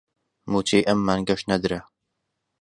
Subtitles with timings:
[0.51, 1.79] مووچەی ئەم مانگەش نەدرا